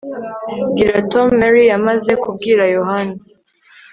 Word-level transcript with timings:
Bwira 0.69 0.97
Tom 1.11 1.27
Mary 1.41 1.63
yamaze 1.71 2.11
kubwira 2.23 2.63
Yohana 2.75 3.15